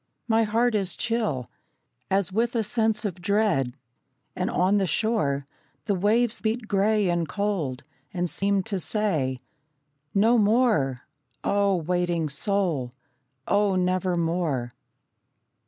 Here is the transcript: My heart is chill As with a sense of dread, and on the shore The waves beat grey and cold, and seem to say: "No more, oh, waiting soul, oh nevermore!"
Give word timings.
My 0.27 0.45
heart 0.45 0.73
is 0.73 0.95
chill 0.95 1.47
As 2.09 2.31
with 2.33 2.55
a 2.55 2.63
sense 2.63 3.05
of 3.05 3.21
dread, 3.21 3.77
and 4.35 4.49
on 4.49 4.79
the 4.79 4.87
shore 4.87 5.45
The 5.85 5.93
waves 5.93 6.41
beat 6.41 6.67
grey 6.67 7.07
and 7.07 7.29
cold, 7.29 7.83
and 8.11 8.27
seem 8.27 8.63
to 8.63 8.79
say: 8.79 9.41
"No 10.15 10.39
more, 10.39 10.97
oh, 11.43 11.75
waiting 11.75 12.29
soul, 12.29 12.91
oh 13.47 13.75
nevermore!" 13.75 14.71